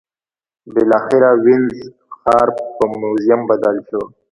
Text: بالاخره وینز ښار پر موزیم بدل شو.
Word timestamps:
بالاخره 0.73 1.29
وینز 1.43 1.77
ښار 2.19 2.47
پر 2.75 2.87
موزیم 3.01 3.41
بدل 3.49 3.75
شو. 3.87 4.01